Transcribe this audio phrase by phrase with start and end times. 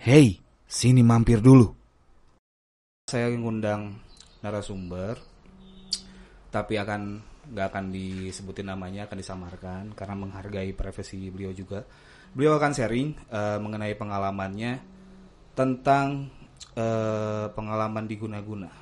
[0.00, 1.76] Hey, sini mampir dulu.
[3.04, 4.00] Saya ngundang
[4.40, 5.20] narasumber,
[6.48, 7.20] tapi akan
[7.52, 11.84] nggak akan disebutin namanya, akan disamarkan karena menghargai privasi beliau juga.
[12.32, 14.80] Beliau akan sharing eh, mengenai pengalamannya
[15.52, 16.32] tentang
[16.80, 18.72] eh, pengalaman di guna-guna.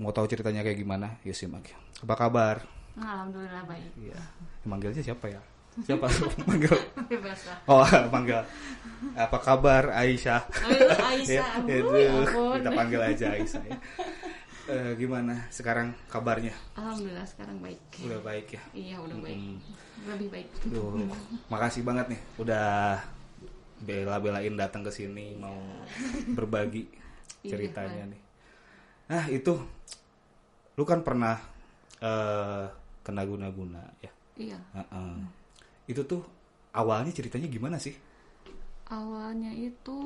[0.00, 1.20] Mau tahu ceritanya kayak gimana?
[1.28, 1.76] Ya simak.
[2.00, 2.64] Apa kabar?
[2.96, 4.00] Alhamdulillah baik.
[4.00, 4.20] Iya.
[4.64, 5.51] Manggilnya siapa ya?
[5.80, 6.04] Siapa
[6.48, 6.76] manggil?
[7.64, 7.80] Oh,
[8.14, 8.44] manggil.
[9.16, 10.44] Apa kabar Aisyah?
[10.68, 11.64] Itu Aisyah.
[11.64, 11.96] Ya, itu.
[12.28, 13.76] Kita panggil aja Aisyah ya.
[14.62, 16.54] Eh, gimana sekarang kabarnya?
[16.78, 17.80] Alhamdulillah sekarang baik.
[17.98, 18.62] Udah baik ya?
[18.70, 19.38] Iya udah baik.
[19.40, 19.58] Hmm.
[20.06, 20.48] Lebih baik.
[20.70, 21.08] Duh,
[21.48, 22.98] makasih banget nih udah
[23.82, 25.58] bela-belain datang ke sini mau
[26.30, 26.86] berbagi
[27.42, 28.10] Iya, ceritanya Pak.
[28.14, 28.20] nih.
[29.10, 29.52] Nah, itu
[30.78, 31.34] lu kan pernah
[31.98, 32.64] eh
[33.02, 34.12] kena guna-guna ya.
[34.38, 34.58] Iya.
[34.78, 35.41] Heeh.
[35.92, 36.22] Itu tuh
[36.80, 37.94] awalnya ceritanya gimana sih?
[38.98, 39.98] Awalnya itu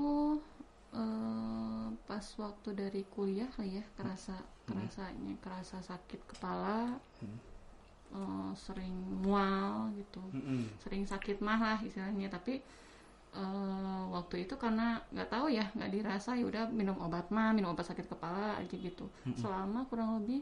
[0.94, 4.36] eh, pas waktu dari kuliah lah ya kerasa
[4.68, 6.98] kerasanya kerasa sakit kepala.
[8.16, 10.22] eh, sering mual gitu.
[10.34, 10.62] Mm-mm.
[10.82, 12.54] Sering sakit mah lah istilahnya tapi
[13.34, 17.74] eh, waktu itu karena nggak tahu ya nggak dirasa ya udah minum obat mah minum
[17.74, 20.40] obat sakit kepala aja gitu selama kurang lebih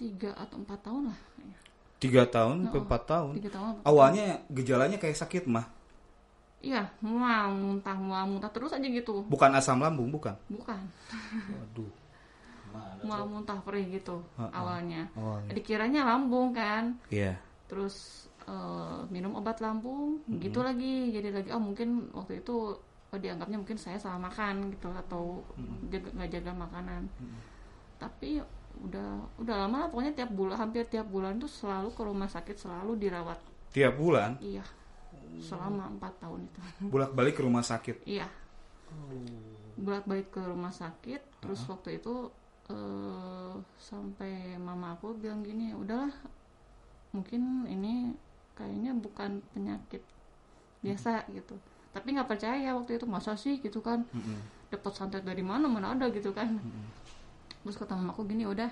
[0.00, 1.58] tiga atau empat tahun lah ya.
[2.00, 3.36] Tiga tahun, Oh, empat tahun.
[3.38, 5.68] tahun Awalnya gejalanya kayak sakit mah,
[6.58, 10.32] iya mual muntah mual muntah terus aja gitu bukan asam lambung, bukan?
[10.46, 10.80] bukan
[11.50, 11.92] Waduh.
[13.04, 14.52] mual muntah perih gitu Ha-ha.
[14.54, 15.52] awalnya Awalnya.
[15.52, 17.36] dikiranya lambung kan Iya.
[17.64, 22.76] terus eh, minum obat lambung gitu lagi jadi lagi oh mungkin waktu itu
[23.10, 25.40] oh, dianggapnya mungkin saya salah makan gitu atau
[25.88, 27.02] jaga nggak jaga makanan
[27.96, 28.40] tapi
[28.80, 32.56] udah udah lama lah pokoknya tiap bulan hampir tiap bulan tuh selalu ke rumah sakit
[32.56, 33.38] selalu dirawat.
[33.70, 34.40] Tiap bulan?
[34.40, 34.64] Iya.
[35.40, 36.60] Selama empat tahun itu.
[36.88, 38.02] Bolak-balik ke rumah sakit.
[38.08, 38.26] iya.
[39.80, 42.28] Bolak balik ke rumah sakit terus waktu itu
[42.68, 46.12] eh, sampai mama aku bilang gini udahlah
[47.16, 48.12] mungkin ini
[48.58, 50.02] kayaknya bukan penyakit
[50.82, 51.56] biasa gitu.
[51.90, 53.58] Tapi nggak percaya waktu itu masa sih?
[53.60, 54.04] gitu kan.
[54.14, 54.60] Mm-mm.
[54.70, 56.46] dapat santet dari mana mana ada gitu kan
[57.60, 58.70] terus kata mamaku gini udah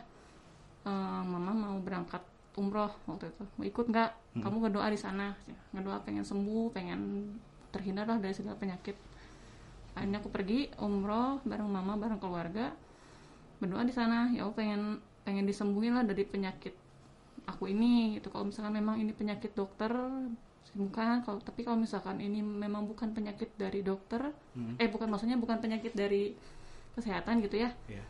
[0.88, 2.24] eh, mama mau berangkat
[2.58, 3.44] umroh waktu itu.
[3.54, 4.10] Mau ikut nggak?
[4.42, 5.38] Kamu ngedoa di sana.
[5.70, 7.30] Ngedoa pengen sembuh pengen
[7.70, 8.98] terhindar lah dari segala penyakit.
[9.94, 12.74] Akhirnya aku pergi umroh bareng mama bareng keluarga
[13.62, 14.34] berdoa di sana.
[14.34, 16.74] Ya aku pengen pengen disembuhin lah dari penyakit
[17.46, 18.18] aku ini.
[18.18, 18.28] Gitu.
[18.34, 19.94] Kalau misalkan memang ini penyakit dokter
[20.68, 24.20] sembuhkan kalau tapi kalau misalkan ini memang bukan penyakit dari dokter
[24.76, 26.36] eh bukan maksudnya bukan penyakit dari
[26.92, 27.70] kesehatan gitu ya.
[27.86, 28.04] Iya.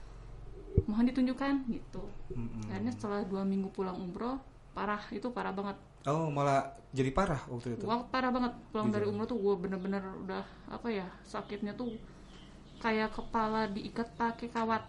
[0.84, 2.68] Mohon ditunjukkan gitu Mm-mm.
[2.68, 4.38] akhirnya setelah dua minggu pulang umroh
[4.72, 7.84] parah itu parah banget Oh, malah jadi parah waktu itu.
[7.84, 11.90] Wah parah banget pulang dari umroh tuh gue bener-bener udah apa ya sakitnya tuh
[12.78, 14.86] kayak kepala diikat pakai kawat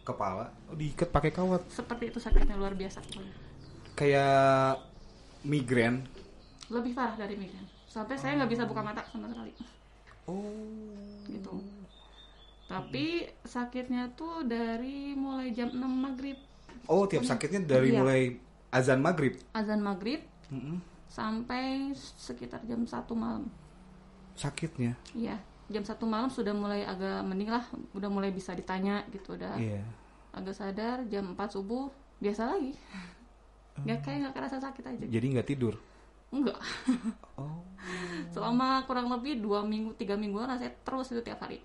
[0.00, 1.64] Kepala oh, diikat pakai kawat.
[1.66, 3.02] seperti itu sakitnya luar biasa.
[3.96, 4.78] Kayak
[5.42, 6.04] migrain.
[6.68, 9.50] lebih parah dari migrain sampai saya nggak bisa buka mata sama sekali
[10.24, 10.54] Oh.
[11.26, 11.58] gitu
[12.72, 13.06] tapi
[13.42, 16.38] sakitnya tuh dari mulai jam 6 maghrib
[16.86, 17.98] Oh, tiap sakitnya dari Iya.
[17.98, 18.20] mulai
[18.70, 19.34] azan maghrib.
[19.52, 20.78] azan maghrib Mm-mm.
[21.06, 23.50] sampai sekitar jam satu malam
[24.32, 24.94] Sakitnya.
[25.12, 25.36] iya
[25.66, 29.82] jam satu malam sudah mulai agak mending lah udah mulai bisa ditanya gitu udah Iya.
[30.30, 32.74] agak sadar jam 4 subuh biasa lagi
[33.80, 35.74] nggak kayak nggak kerasa sakit aja Jadi nggak tidur.
[36.30, 36.58] enggak
[37.34, 37.62] Oh.
[38.34, 41.58] selama kurang lebih dua minggu tiga mingguan rasanya terus itu tiap hari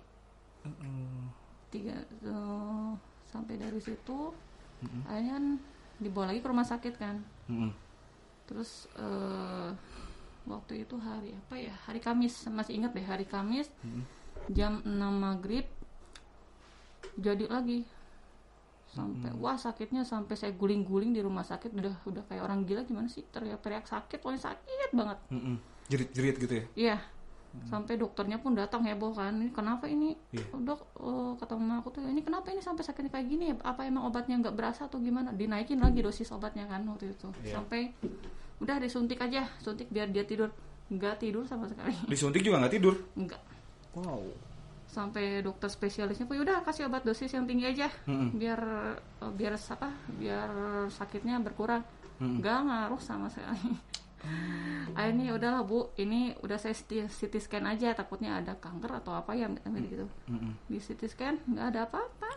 [1.70, 2.90] Tiga eh,
[3.26, 4.32] sampai dari situ
[5.08, 5.46] akhirnya kan
[5.96, 7.24] dibawa lagi ke rumah sakit kan.
[7.48, 7.72] Mm-mm.
[8.46, 9.70] terus eh,
[10.46, 11.74] waktu itu hari apa ya?
[11.90, 13.66] Hari Kamis masih ingat deh hari Kamis
[14.54, 15.66] jam 6 maghrib
[17.18, 17.82] jadi lagi.
[18.86, 23.10] Sampai wah sakitnya sampai saya guling-guling di rumah sakit udah udah kayak orang gila gimana
[23.10, 23.26] sih?
[23.26, 25.18] Teriak-teriak sakit pokoknya sakit banget.
[25.34, 25.56] Mm-mm.
[25.90, 26.64] Jerit-jerit gitu ya.
[26.78, 26.96] iya
[27.64, 30.44] sampai dokternya pun datang heboh kan ini kenapa ini Iya.
[30.50, 33.56] "Oh, dok oh, kata mama aku tuh ini kenapa ini sampai sakitnya kayak gini ya
[33.62, 37.56] apa emang obatnya nggak berasa atau gimana dinaikin lagi dosis obatnya kan waktu itu Iya.
[37.56, 37.90] sampai
[38.56, 40.52] udah disuntik aja suntik biar dia tidur
[40.86, 42.94] nggak tidur sama sekali Disuntik juga nggak tidur.
[43.14, 43.42] nggak
[43.92, 44.22] Wow.
[44.86, 48.32] sampai dokter spesialisnya pun udah kasih obat dosis yang tinggi aja Mm-mm.
[48.32, 48.60] biar
[49.20, 50.50] eh, biar apa biar
[50.88, 51.82] sakitnya berkurang
[52.16, 53.76] nggak ngaruh sama sekali
[54.96, 55.92] akhirnya udahlah bu.
[56.00, 57.92] Ini udah saya CT, CT scan aja.
[57.92, 60.06] Takutnya ada kanker atau apa ya gitu.
[60.28, 60.52] Mm-mm.
[60.66, 62.30] di CT scan nggak ada apa-apa.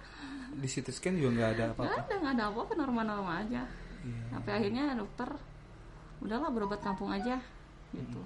[0.59, 2.01] Di CT scan juga nggak ada nggak apa-apa.
[2.03, 2.73] ada nggak ada apa-apa.
[2.75, 3.63] Normal-normal aja.
[3.99, 4.23] Iya.
[4.31, 5.27] sampai akhirnya dokter
[6.23, 7.35] udahlah berobat kampung aja
[7.91, 8.23] gitu.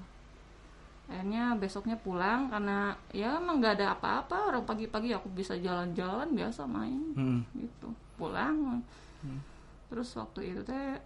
[1.09, 4.53] Akhirnya besoknya pulang karena ya emang nggak ada apa-apa.
[4.53, 7.41] Orang pagi-pagi aku bisa jalan-jalan biasa main Mm-mm.
[7.57, 7.89] gitu.
[8.17, 8.85] Pulang.
[9.89, 10.97] Terus waktu itu teh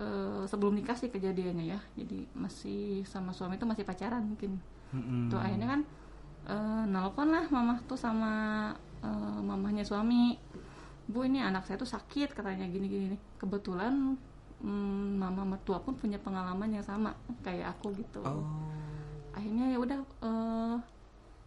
[0.00, 1.80] eh, sebelum nikah sih kejadiannya ya.
[1.94, 4.58] Jadi masih sama suami itu masih pacaran mungkin.
[4.90, 5.30] Mm-mm.
[5.30, 5.80] tuh akhirnya kan
[6.50, 8.32] eh, nelpon lah mama tuh sama
[9.04, 10.34] eh, mamahnya suami.
[11.10, 14.14] Bu ini anak saya tuh sakit katanya gini gini nih kebetulan
[14.62, 18.22] mm, mama mertua pun punya pengalaman yang sama kayak aku gitu.
[18.22, 18.46] Oh.
[19.30, 20.76] akhirnya ya udah eh,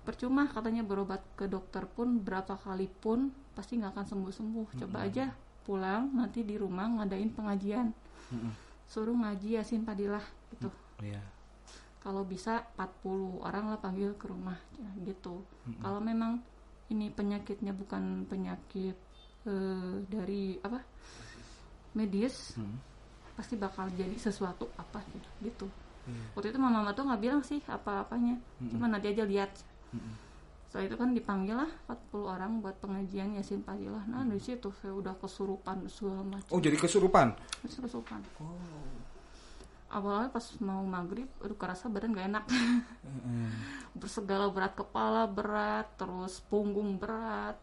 [0.04, 5.08] percuma katanya berobat ke dokter pun berapa kali pun pasti nggak akan sembuh sembuh coba
[5.08, 5.32] aja
[5.64, 7.88] pulang nanti di rumah ngadain pengajian
[8.34, 8.54] Mm-mm.
[8.84, 10.70] suruh ngaji yasin padilah gitu
[11.00, 11.22] Iya.
[12.00, 13.06] kalau bisa 40
[13.40, 15.46] orang lah panggil ke rumah ya, gitu
[15.80, 16.42] kalau memang
[16.90, 18.98] ini penyakitnya bukan penyakit
[19.44, 20.80] eh, dari apa
[21.94, 22.78] medis Mm.
[23.34, 25.02] pasti bakal jadi sesuatu apa
[25.40, 25.66] gitu.
[26.04, 26.26] Iya.
[26.36, 28.36] waktu itu mama tuh nggak bilang sih apa-apanya
[28.68, 29.50] cuma nanti aja lihat
[29.90, 30.14] Mm-mm.
[30.74, 34.98] Setelah itu kan dipanggil lah 40 orang buat pengajian yasin padilah nah di situ saya
[34.98, 36.50] udah kesurupan segala macam.
[36.50, 37.38] Oh jadi kesurupan?
[37.62, 38.26] Kesurupan.
[38.42, 38.58] Oh.
[39.94, 42.46] awalnya pas mau maghrib aduh kerasa badan gak enak.
[43.06, 43.54] Mm-mm.
[44.02, 47.54] bersegala berat kepala berat terus punggung berat.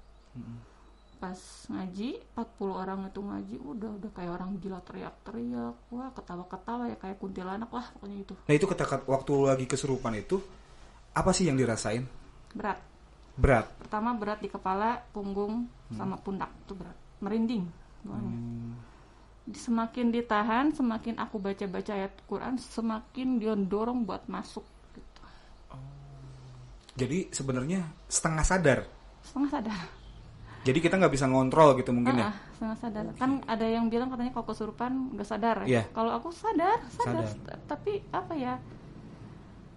[1.19, 5.75] Pas ngaji 40 orang itu ngaji udah udah kayak orang gila teriak-teriak.
[5.91, 8.39] Wah ketawa-ketawa ya kayak kuntilanak lah pokoknya itu.
[8.47, 10.39] Nah itu ketika waktu lagi kesurupan itu
[11.11, 12.07] apa sih yang dirasain?
[12.55, 12.79] berat
[13.41, 13.67] Berat.
[13.81, 17.65] pertama berat di kepala punggung sama pundak itu berat merinding.
[18.01, 18.77] Hmm.
[19.51, 24.63] semakin ditahan semakin aku baca-baca ayat Quran semakin dia dorong buat masuk
[24.95, 25.21] gitu.
[26.97, 28.81] Jadi sebenarnya setengah sadar.
[29.21, 29.81] setengah sadar
[30.61, 32.29] Jadi kita nggak bisa ngontrol gitu mungkin ya?
[32.29, 35.89] Ah, ah, setengah sadar kan ada yang bilang katanya kalau kesurupan nggak sadar Iya.
[35.91, 37.59] kalau aku sadar sadar, Sadar.
[37.67, 38.55] Tapi apa ya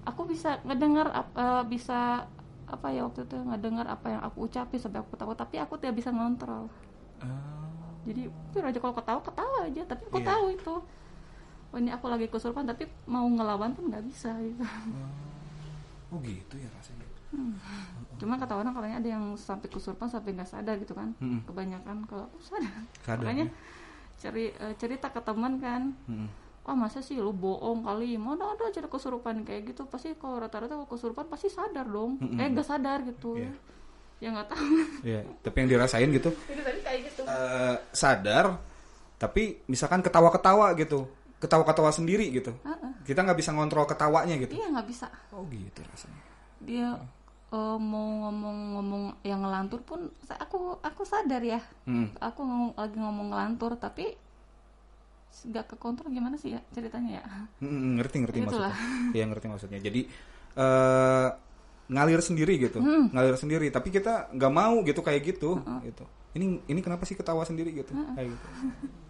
[0.04, 2.27] aku bisa ngedengar eh, bisa
[2.73, 5.95] apa ya waktu itu ngedengar apa yang aku ucapin sampai aku ketawa tapi aku tidak
[5.95, 6.65] bisa ngontrol
[7.17, 7.69] Ah.
[8.03, 10.27] jadi biar aja kalau ketawa ketawa aja tapi aku Iya.
[10.27, 10.75] tahu itu
[11.69, 14.65] oh ini aku lagi kesurupan tapi mau ngelawan pun nggak bisa gitu
[16.09, 17.05] Oh gitu ya rasanya.
[18.13, 21.41] cuma kata orang katanya ada yang sampai kesurupan sampai nggak sadar gitu kan Mm-mm.
[21.43, 23.53] kebanyakan kalau aku sadar, Sadar, makanya ya?
[24.15, 26.29] ceri, eh, cerita ke teman kan Mm-mm.
[26.63, 30.74] Oh masa sih lu bohong kali mana ada cerita kesurupan kayak gitu pasti kalau rata-rata
[30.74, 32.36] kalau kesurupan pasti sadar dong Mm-mm.
[32.36, 33.51] eh nggak sadar gitu Iya.
[34.18, 34.65] ya nggak tahu
[35.10, 35.21] Iya.
[35.39, 38.45] Tapi yang dirasain gitu itu tadi kayak gitu eh, sadar,
[39.18, 41.07] tapi misalkan ketawa-ketawa gitu,
[41.38, 42.51] ketawa-ketawa sendiri gitu.
[42.62, 42.92] Heeh.
[43.04, 44.54] Kita nggak bisa ngontrol ketawanya gitu.
[44.54, 46.21] iya nggak bisa Oh gitu rasanya.
[46.59, 46.95] dia
[47.50, 52.07] eh, mau ngomong-ngomong yang ngelantur pun aku aku sadar ya Hmm.
[52.18, 54.16] aku ngomong, lagi ngomong ngelantur tapi
[55.33, 57.24] nggak kekontrol gimana sih ya ceritanya ya
[57.59, 58.69] Mm, ngerti ngerti Itulah.
[58.69, 59.13] maksudnya.
[59.18, 59.80] Iya ngerti maksudnya.
[59.80, 60.01] Jadi
[60.53, 61.27] eh
[61.83, 63.68] ngalir sendiri gitu, ngalir sendiri.
[63.68, 66.03] Tapi kita nggak mau gitu kayak gitu, gitu.
[66.33, 68.47] Ini ini kenapa sih ketawa sendiri gitu, kayak gitu.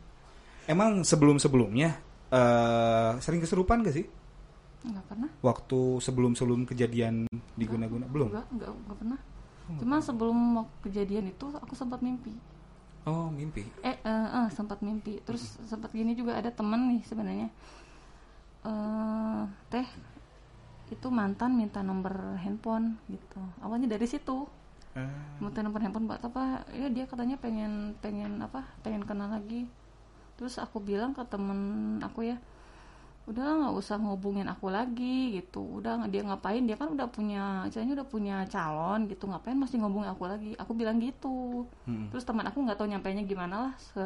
[0.74, 2.00] Emang sebelum sebelumnya
[2.30, 4.08] eh sering kesurupan gak sih?
[4.84, 8.36] nggak pernah Waktu sebelum sebelum kejadian di guna-guna belum?
[8.36, 9.20] nggak nggak nggak pernah
[9.80, 12.36] cuma sebelum mau kejadian itu aku sempat mimpi
[13.04, 13.68] Oh mimpi.
[13.84, 15.20] eh eh, eh, sempat mimpi.
[15.28, 17.50] Terus sempat gini juga ada temen nih sebenarnya.
[18.64, 19.88] Eh teh
[20.92, 23.42] itu mantan minta nomor handphone gitu.
[23.60, 24.48] Awalnya dari situ.
[24.94, 25.10] Ah,
[25.42, 26.64] minta nomor handphone buat apa?
[26.72, 29.68] Ya dia katanya pengen pengen apa pengen kenal lagi.
[30.40, 32.38] Terus aku bilang ke temen aku ya
[33.24, 35.80] udah nggak usah ngubungin aku lagi gitu.
[35.80, 36.60] Udah dia ngapain?
[36.68, 39.32] Dia kan udah punya istilahnya udah punya calon gitu.
[39.32, 40.52] Ngapain masih ngubungin aku lagi?
[40.60, 41.64] Aku bilang gitu.
[41.88, 42.12] Mm-mm.
[42.12, 44.04] terus teman aku nggak tahu nyampainya gimana lah se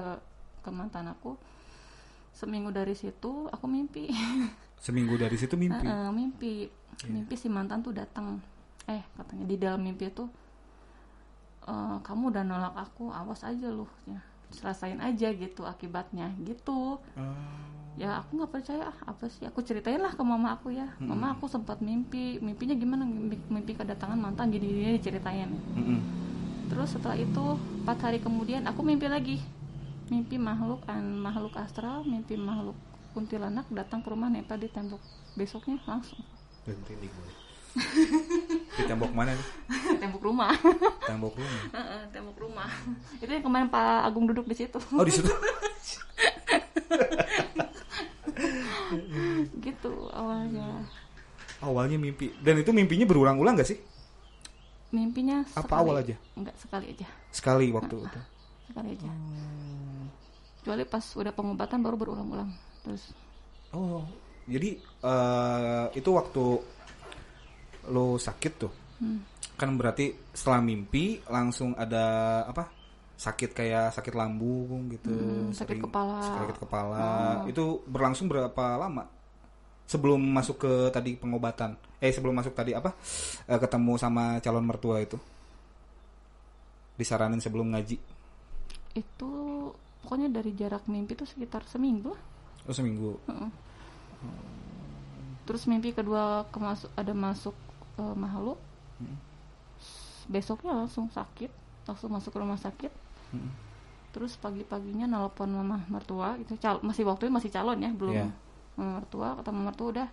[0.62, 1.33] ke mantan aku.
[2.29, 4.13] Seminggu dari situ aku mimpi.
[4.86, 5.81] Seminggu dari situ mimpi.
[5.81, 6.53] Heeh, mimpi.
[7.09, 8.38] Mimpi si mantan tuh datang.
[8.86, 10.29] Eh katanya di dalam mimpi itu
[11.67, 17.03] "Eh, kamu udah nolak aku awas aja lu ya serasain aja gitu akibatnya gitu.
[17.19, 17.36] Ah,
[17.97, 18.93] ya aku nggak percaya.
[18.93, 19.43] Ah, apa sih?
[19.49, 20.85] Aku ceritain lah ke mama aku ya.
[21.01, 22.37] Mama aku sempat mimpi.
[22.37, 23.03] Mimpinya gimana?
[23.03, 25.49] Mimpi, mimpi kedatangan mantan gini gini diceritain.
[25.75, 26.01] Mm-mm.
[26.67, 27.55] terus setelah itu
[27.87, 29.37] empat hari kemudian aku mimpi lagi.
[30.07, 32.75] Mimpi makhluk an makhluk astral mimpi makhluk
[33.15, 35.01] kuntilanak datang ke rumah nempel di tembok
[35.33, 36.21] besoknya langsung.
[36.67, 36.75] Gue.
[38.77, 39.47] Di tembok mana nih?
[40.01, 40.53] tembok rumah.
[41.05, 41.61] Tembok rumah.
[42.13, 42.69] Tembok rumah.
[43.21, 44.81] Itu yang kemarin Pak Agung duduk di situ.
[44.93, 45.29] Oh di situ.
[49.77, 50.84] gitu awalnya
[51.57, 52.38] Awalnya mimpi.
[52.38, 53.79] Dan itu mimpinya berulang-ulang gak sih?
[54.88, 56.15] mimpinya Apa awal aja?
[56.34, 58.19] enggak sekali aja Sekali waktu itu.
[58.67, 59.10] sekali aja
[60.57, 62.51] kecuali pas udah pengobatan baru berulang-ulang
[62.84, 63.12] terus
[63.69, 64.03] Oh,
[64.43, 66.43] jadi eh, itu waktu
[67.88, 69.22] lo sakit tuh Hmm.
[69.53, 72.05] kan berarti setelah mimpi langsung ada
[72.43, 72.65] apa
[73.13, 76.17] sakit kayak sakit lambung gitu Hmm, sakit kepala.
[76.17, 77.05] sakit kepala
[77.46, 79.05] itu berlangsung berapa lama
[79.88, 82.91] sebelum masuk ke tadi pengobatan eh sebelum masuk tadi apa
[83.48, 85.17] eh, ketemu sama calon mertua itu
[87.00, 87.98] disaranin sebelum ngaji
[88.98, 89.32] Itu
[90.03, 92.22] pokoknya dari jarak mimpi tuh sekitar seminggu lah.
[92.67, 93.15] oh seminggu
[95.48, 97.56] Terus mimpi kedua kemasuk ada masuk
[97.96, 98.60] eh, makhluk.
[100.27, 101.48] Besoknya langsung sakit,
[101.88, 102.91] langsung masuk ke rumah sakit.
[103.32, 103.51] Mm.
[104.12, 108.27] Terus pagi-paginya nelpon mama mertua itu cal masih waktu itu masih calon ya, belum Iya.
[108.77, 110.07] Mertua kata mama mertua udah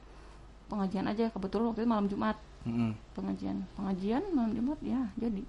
[0.66, 2.96] pengajian aja kebetulan waktu itu malam Jumat Mm-mm.
[3.12, 5.44] pengajian pengajian malam Jumat ya jadi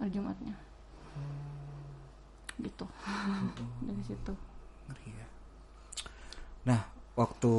[0.00, 0.56] hari Jumatnya
[2.58, 2.86] gitu
[3.86, 4.32] dari situ
[4.84, 5.26] Ngeri ya.
[6.64, 6.80] Nah,
[7.16, 7.52] waktu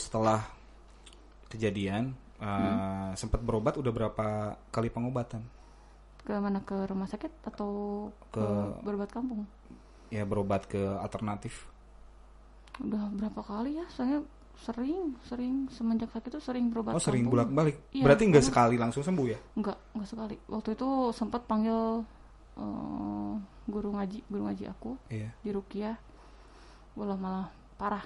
[0.00, 0.40] setelah
[1.48, 4.26] kejadian eh, sempat berobat udah berapa
[4.68, 5.44] kali pengobatan?
[6.18, 7.70] ke mana ke rumah sakit atau
[8.28, 9.48] ke, Ke- berobat kampung
[10.08, 11.68] Ya berobat ke alternatif.
[12.78, 14.22] Udah berapa kali ya saya
[14.58, 17.46] sering sering semenjak sakit itu sering berobat Oh sering kampung.
[17.46, 17.78] bolak-balik.
[17.94, 19.38] Iya, Berarti nggak sekali langsung sembuh ya?
[19.54, 20.36] Enggak, enggak sekali.
[20.46, 22.02] Waktu itu sempat panggil
[22.58, 23.32] eh,
[23.66, 25.30] guru ngaji, guru ngaji aku Iya.
[25.38, 25.94] di Rukiah.
[26.98, 27.46] Malah malah
[27.78, 28.02] parah.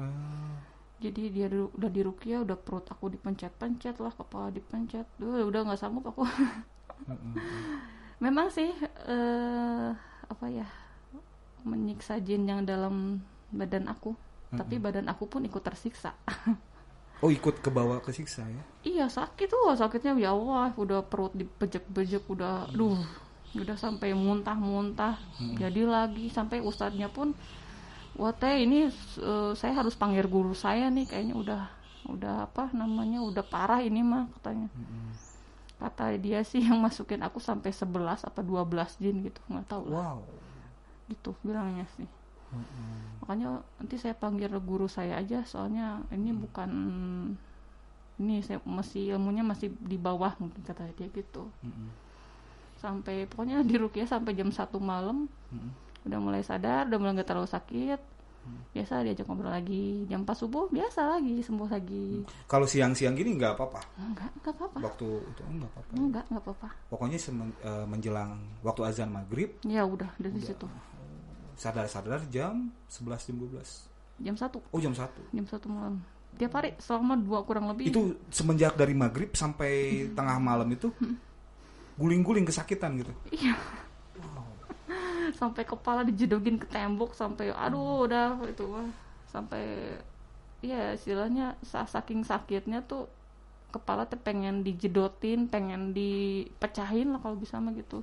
[0.00, 0.56] Ah,
[0.98, 5.04] Jadi dia du- udah di Rukiah, udah perut aku dipencet-pencet lah, kepala dipencet.
[5.14, 6.24] Duh, udah nggak sanggup aku.
[8.18, 8.72] Memang sih
[9.06, 9.90] eh
[10.24, 10.64] apa ya?
[11.60, 14.12] menyiksa jin yang dalam badan aku.
[14.48, 16.12] Tapi badan aku pun ikut tersiksa.
[17.18, 18.62] Oh ikut ke bawah ke siksa ya?
[18.86, 22.94] Iya sakit tuh sakitnya ya Allah udah perut dibejek-bejek udah duh
[23.58, 25.18] udah sampai muntah-muntah
[25.58, 27.34] jadi lagi sampai ustadznya pun
[28.14, 28.86] wah teh ini
[29.18, 31.62] eh, saya harus panggil guru saya nih kayaknya udah
[32.06, 34.70] udah apa namanya udah parah ini mah katanya
[35.82, 40.14] kata dia sih yang masukin aku sampai 11 apa 12 jin gitu nggak tahu lah
[40.14, 40.22] Wow.
[41.10, 42.06] gitu bilangnya sih
[43.20, 46.70] makanya nanti saya panggil guru saya aja soalnya ini bukan
[48.18, 51.46] ini saya masih ilmunya masih di bawah mungkin kata dia gitu.
[51.62, 51.88] Mm-mm.
[52.78, 55.26] sampai pokoknya di Rukiah sampai jam satu malam.
[55.54, 55.70] Mm-mm.
[56.06, 58.00] udah mulai sadar udah mulai nggak terlalu sakit.
[58.72, 60.08] Biasa diajak ngobrol lagi.
[60.08, 62.24] Jam 4 subuh biasa lagi sembuh lagi.
[62.48, 63.80] Kalau siang-siang gini nggak apa-apa.
[64.00, 64.78] enggak enggak apa-apa.
[64.88, 65.92] Waktu itu nggak apa-apa.
[65.94, 66.68] enggak enggak apa-apa.
[66.88, 69.52] Pokoknya semen- eh, menjelang waktu azan maghrib.
[69.68, 70.64] Ya udah dari situ
[71.58, 74.22] sadar-sadar jam 11 jam 12.
[74.22, 75.34] jam satu Oh jam 1.
[75.34, 75.98] jam satu malam
[76.38, 80.94] tiap hari selama dua kurang lebih Itu semenjak dari maghrib sampai tengah malam itu
[81.98, 83.10] guling-guling kesakitan gitu.
[83.34, 83.58] Iya.
[85.40, 88.86] sampai kepala dijedogin ke tembok sampai aduh udah itu mah
[89.28, 89.98] sampai
[90.62, 93.10] ya istilahnya sa- saking sakitnya tuh
[93.68, 98.00] kepala tuh pengen dijedotin pengen dipecahin lah kalau bisa mah gitu.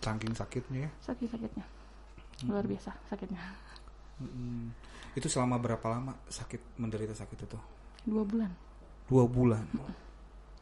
[0.00, 0.90] Saking sakitnya ya.
[1.02, 1.66] sakit sakitnya
[2.48, 3.40] luar biasa sakitnya
[4.20, 4.72] Mm-mm.
[5.16, 7.58] Itu selama berapa lama sakit menderita sakit itu?
[8.04, 8.52] dua bulan
[9.08, 9.64] Dua bulan.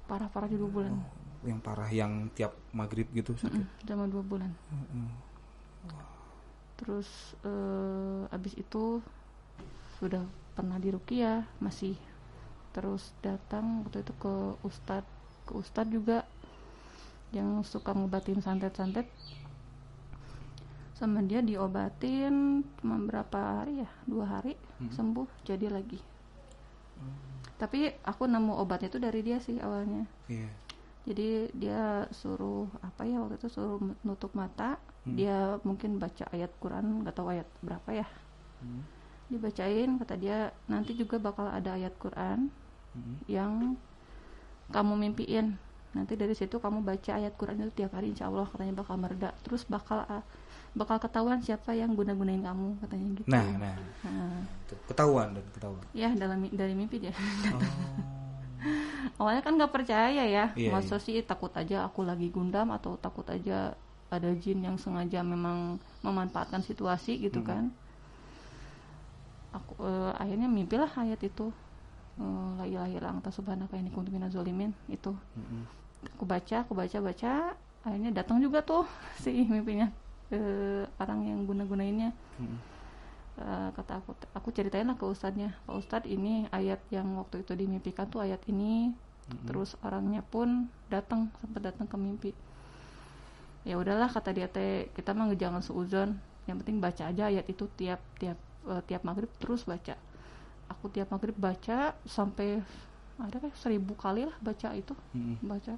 [0.08, 0.94] parah parah dua bulan
[1.44, 3.62] Yang parah yang tiap maghrib gitu sakit.
[3.62, 5.06] Mm, selama dua bulan Mm-mm.
[6.78, 7.08] terus
[7.42, 9.02] eh, abis itu
[9.98, 10.22] sudah
[10.54, 11.98] pernah di Rukia masih
[12.70, 15.02] terus datang waktu itu ke ustad
[15.42, 16.22] ke ustad juga
[17.34, 19.04] yang suka ngobatin santet-santet
[20.98, 23.90] sama dia diobatin cuma berapa hari ya?
[24.10, 24.52] Dua hari
[24.90, 26.00] sembuh jadi lagi.
[27.58, 30.04] Tapi aku nemu obatnya itu dari dia sih awalnya.
[30.30, 30.50] Iya.
[31.08, 34.76] jadi dia suruh apa ya waktu itu suruh nutup mata.
[35.08, 38.06] Dia mungkin baca ayat Quran nggak tahu ayat berapa ya.
[38.60, 38.82] Hmm.
[39.28, 40.38] dibacain kata dia
[40.72, 42.48] nanti juga bakal ada ayat Quran
[42.96, 43.16] Mm-mm.
[43.28, 43.76] yang
[44.72, 45.56] kamu mimpiin.
[45.96, 49.30] Nanti dari situ kamu baca ayat Quran itu tiap hari insya Allah katanya bakal mereda.
[49.44, 50.24] Terus bakal ah,
[50.78, 53.26] bakal ketahuan siapa yang guna-gunain kamu katanya gitu.
[53.26, 54.40] Nah, nah, Nah,
[54.86, 55.82] ketahuan dan ketahuan.
[55.90, 57.12] ya dalam dari mimpi dia.
[57.50, 57.60] Oh.
[59.18, 60.54] awalnya kan nggak percaya ya.
[60.54, 63.74] Iya, masa sih takut aja aku lagi gundam atau takut aja
[64.08, 67.68] ada jin yang sengaja memang memanfaatkan situasi gitu kan?
[69.52, 71.50] Aku eh, akhirnya mimpilah ayat itu.
[72.18, 75.14] Eh, la ilaha illa anta subhanaka inni kuntu minaz zalimin itu.
[75.34, 75.62] Mm-mm.
[76.14, 77.32] aku baca aku baca baca
[77.82, 78.86] akhirnya datang juga tuh
[79.22, 79.90] si mimpinya
[80.32, 82.10] eh, orang yang guna-gunainnya.
[82.40, 82.58] Mm-mm.
[83.38, 85.54] Eh, kata aku aku ceritain lah ke ustadznya.
[85.62, 88.90] Pak ustadz ini ayat yang waktu itu dimimpikan tuh ayat ini.
[89.44, 92.32] Terus orangnya pun datang sempat datang ke mimpi.
[93.62, 96.16] Ya udahlah kata dia teh kita mah jangan seuzon.
[96.48, 99.94] Yang penting baca aja ayat itu tiap tiap eh, tiap maghrib terus baca.
[100.72, 102.64] Aku tiap maghrib baca sampai
[103.18, 105.42] ada kan seribu kali lah baca itu Mm-mm.
[105.42, 105.74] baca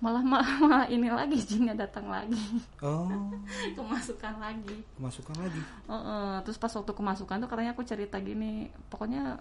[0.00, 2.40] malah malah, ini lagi jinnya datang lagi.
[2.80, 3.08] Oh,
[3.76, 4.80] kemasukan lagi.
[4.96, 5.60] Masukkan lagi.
[5.86, 9.38] Heeh, terus pas waktu kemasukan tuh katanya aku cerita gini pokoknya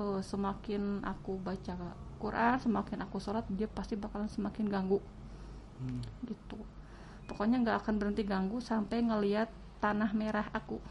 [0.00, 1.76] eh, semakin aku baca
[2.18, 4.98] Quran semakin aku sholat dia pasti bakalan semakin ganggu.
[5.78, 6.02] Hmm.
[6.26, 6.58] gitu.
[7.30, 9.46] Pokoknya nggak akan berhenti ganggu sampai ngeliat
[9.78, 10.82] tanah merah aku.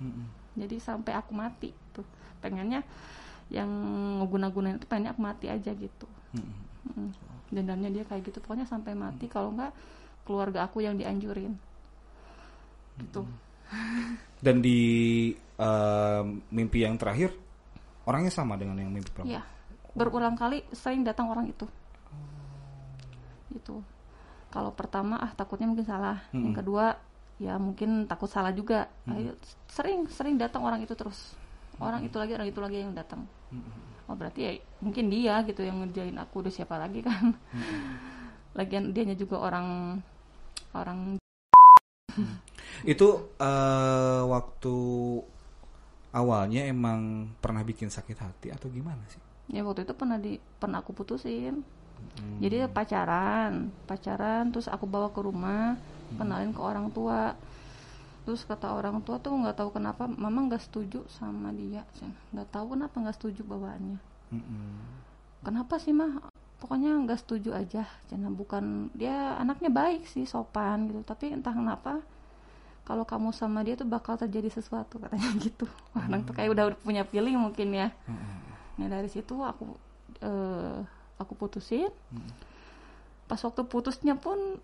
[0.00, 0.32] Mm-mm.
[0.56, 2.08] jadi sampai aku mati tuh.
[2.40, 2.80] Pengennya
[3.50, 3.70] yang
[4.22, 6.06] ngeguna-gunain itu pengennya aku mati aja gitu
[6.38, 6.54] Mm-mm.
[6.96, 7.10] Mm.
[7.50, 9.74] dendamnya dia kayak gitu pokoknya sampai mati kalau nggak
[10.22, 11.54] keluarga aku yang dianjurin
[13.02, 13.26] gitu
[14.40, 14.80] Dan di
[15.36, 17.30] eh, mimpi yang terakhir
[18.08, 19.36] orangnya sama dengan yang mimpi pertama.
[19.36, 19.42] Iya,
[19.92, 21.68] berulang kali sering datang orang itu.
[23.52, 23.84] Itu.
[24.50, 26.18] Kalau pertama ah takutnya mungkin salah.
[26.32, 26.50] Mm-mm.
[26.50, 26.86] Yang kedua
[27.40, 28.88] ya mungkin takut salah juga.
[29.06, 29.36] Ayo,
[29.70, 31.36] sering sering datang orang itu terus.
[31.78, 33.24] Orang itu lagi orang itu lagi yang datang.
[34.10, 34.52] Oh berarti ya
[34.82, 37.34] mungkin dia gitu yang ngerjain aku udah siapa lagi kan.
[38.58, 39.98] Lagian dianya juga orang
[40.74, 41.18] orang
[42.82, 44.76] Itu eh, waktu
[46.10, 49.22] awalnya emang pernah bikin sakit hati atau gimana sih?
[49.50, 51.60] ya waktu itu pernah di pernah aku putusin.
[52.00, 52.38] Hmm.
[52.40, 55.76] Jadi pacaran, pacaran terus aku bawa ke rumah,
[56.16, 57.36] kenalin ke orang tua.
[58.24, 61.82] Terus kata orang tua tuh nggak tahu kenapa mama nggak setuju sama dia,
[62.36, 63.98] nggak tahu kenapa nggak setuju bawaannya.
[64.30, 64.72] Mm-mm.
[65.40, 66.20] Kenapa sih mah?
[66.60, 68.20] Pokoknya nggak setuju aja, Cen.
[68.36, 72.04] Bukan dia anaknya baik sih, sopan gitu, tapi entah kenapa
[72.84, 75.64] kalau kamu sama dia tuh bakal terjadi sesuatu katanya gitu.
[75.96, 77.88] Wah, anak tuh kayak udah punya feeling mungkin ya.
[78.76, 79.64] Nah dari situ aku
[80.20, 80.78] eh,
[81.16, 81.88] aku putusin.
[83.24, 84.58] Pas waktu putusnya pun,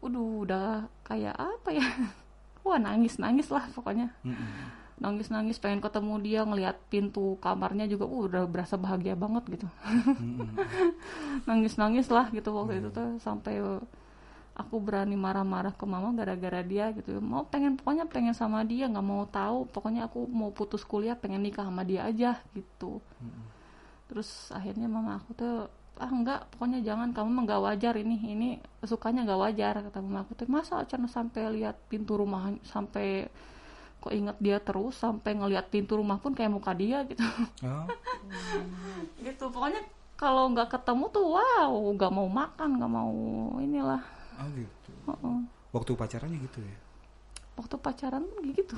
[0.00, 0.66] udah udah
[1.04, 1.86] kayak apa ya?
[2.66, 4.10] Wah nangis nangis lah pokoknya.
[4.26, 4.50] Mm-mm.
[4.98, 9.68] Nangis nangis pengen ketemu dia ngelihat pintu kamarnya juga, uh, udah berasa bahagia banget gitu.
[11.48, 13.60] nangis nangis lah gitu waktu itu tuh sampai
[14.56, 19.04] aku berani marah-marah ke mama gara-gara dia gitu mau pengen pokoknya pengen sama dia nggak
[19.04, 23.04] mau tahu pokoknya aku mau putus kuliah pengen nikah sama dia aja gitu
[24.08, 25.56] terus akhirnya mama aku tuh
[25.96, 28.48] ah enggak pokoknya jangan kamu mah nggak wajar ini ini
[28.84, 33.26] sukanya nggak wajar kata mama aku tuh masa Chan sampai lihat pintu rumah sampai
[34.00, 37.24] kok inget dia terus sampai ngelihat pintu rumah pun kayak muka dia gitu
[37.64, 37.88] Oh,
[39.26, 39.82] gitu pokoknya
[40.14, 43.14] kalau nggak ketemu tuh wow nggak mau makan nggak mau
[43.60, 44.02] inilah
[44.36, 44.92] oh gitu.
[45.08, 45.38] Heeh.
[45.72, 46.76] Waktu pacarannya gitu ya?
[47.56, 48.76] waktu pacaran gitu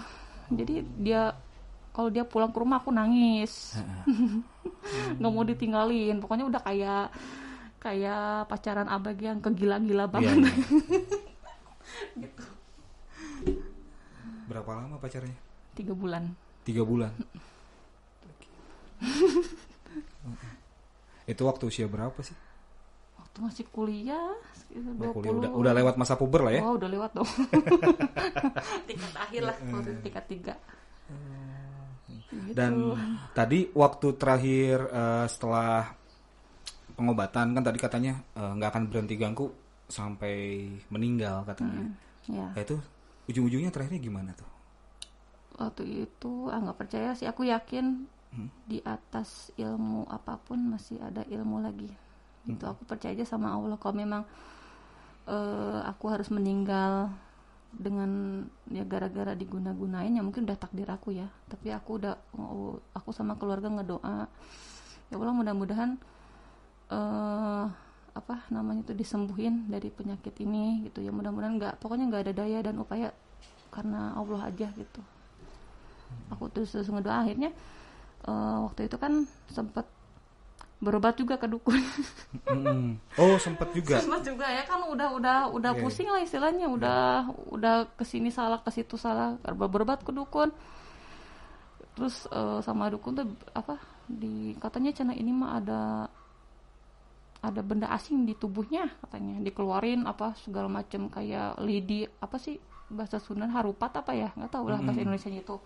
[0.54, 1.34] jadi dia
[1.98, 3.74] kalau dia pulang ke rumah aku nangis.
[5.18, 6.22] Nggak mau ditinggalin.
[6.22, 7.10] Pokoknya udah kayak
[7.82, 10.38] kayak pacaran abag yang kegila-gila Iya, banget.
[10.38, 10.46] iya.
[12.22, 12.44] gitu.
[14.46, 15.34] Berapa lama pacarnya?
[15.74, 16.30] tiga bulan.
[16.62, 17.10] Tiga bulan.
[21.26, 22.38] Itu waktu usia berapa sih?
[23.18, 24.38] waktu masih kuliah
[24.70, 26.62] 20 kuliah, udah, udah lewat masa puber lah ya?
[26.62, 27.26] oh udah lewat dong.
[28.86, 30.54] Tingkat akhir lah waktu tingkat tiga
[32.28, 32.52] Gitu.
[32.52, 32.72] Dan
[33.32, 35.88] tadi waktu terakhir eh, setelah
[36.96, 39.46] pengobatan kan tadi katanya eh, nggak akan berhenti ganggu
[39.88, 41.88] sampai meninggal katanya.
[42.28, 42.76] ya Nah, itu
[43.28, 44.48] ujung-ujungnya terakhirnya gimana tuh?
[45.58, 48.52] waktu itu ah nggak percaya sih aku yakin Hmm.
[48.68, 51.88] di atas ilmu apa pun masih ada ilmu lagi
[52.44, 52.76] itu Hmm.
[52.76, 54.22] aku percaya aja sama Allah kalau memang
[55.26, 57.08] eh, aku harus meninggal
[57.68, 61.28] dengan ya gara-gara diguna-gunain ya mungkin udah takdir aku ya.
[61.48, 64.28] Tapi aku udah oh, aku sama keluarga ngedoa.
[65.08, 65.90] Ya Allah mudah-mudahan
[66.88, 67.66] eh
[68.18, 71.12] apa namanya itu disembuhin dari penyakit ini gitu ya.
[71.12, 73.12] Mudah-mudahan nggak pokoknya nggak ada daya dan upaya
[73.68, 75.02] karena Allah aja gitu.
[76.32, 77.24] Aku terus terus ngedoa.
[77.24, 77.52] Akhirnya
[78.24, 79.97] eh, waktu itu kan sempet
[80.78, 81.82] berobat juga ke dukun.
[82.46, 82.94] Mm-mm.
[83.18, 83.98] Oh sempet juga.
[83.98, 85.80] Sempet juga ya kan udah udah udah Iya.
[85.82, 86.70] pusing lah istilahnya.
[86.70, 89.34] Udah udah ke sini salah ke situ salah.
[89.42, 90.54] Ber- berobat ke dukun.
[91.98, 93.74] Terus eh, sama dukun tuh apa
[94.06, 95.80] di katanya cina ini mah ada
[97.38, 99.42] ada benda asing di tubuhnya katanya.
[99.42, 102.54] Dikeluarin apa segala macam kayak lidi apa sih
[102.86, 104.30] bahasa Sunda harupat apa ya?
[104.38, 105.58] Nggak tahu lah bahasa Indonesia itu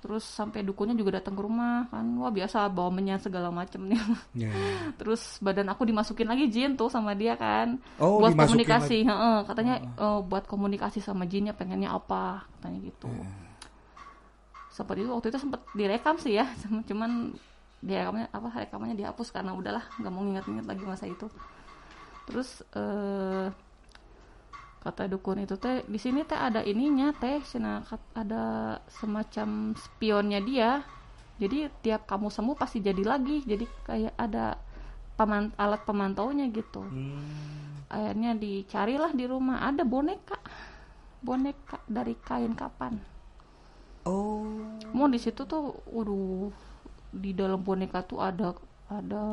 [0.00, 2.04] terus sampai dukunnya juga datang ke rumah kan.
[2.16, 4.00] Wah biasa bawa menyan segala macam nih.
[4.32, 4.52] Ya.
[5.00, 7.76] terus badan aku dimasukin lagi jin tuh sama dia kan.
[8.00, 12.48] Oh, buat komunikasi heeh, katanya eh, buat komunikasi sama jinnya pengennya apa?
[12.58, 13.12] Katanya gitu.
[14.72, 16.48] Sempat itu waktu itu sempat direkam sih ya.
[16.88, 17.36] Cuman
[17.80, 21.28] direkamnya apa rekamannya dihapus karena udahlah nggak mau nginget-nginget lagi masa itu.
[22.24, 23.69] Terus eh
[24.80, 28.42] kata dukun itu teh di sini teh ada ininya teh cina kat- ada
[28.88, 30.80] semacam spionnya dia
[31.36, 34.56] jadi tiap kamu sembuh pasti jadi lagi jadi kayak ada
[35.16, 37.84] peman- alat pemantaunya gitu Hmm.
[37.92, 40.40] akhirnya dicarilah di rumah ada boneka
[41.20, 42.96] boneka dari kain kapan
[44.00, 44.48] Oh.
[44.96, 46.48] mau di situ tuh waduh
[47.12, 48.56] di dalam boneka tuh ada
[48.88, 49.24] ada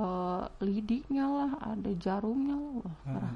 [0.59, 3.31] lidiknya lah ada jarumnya lah parah.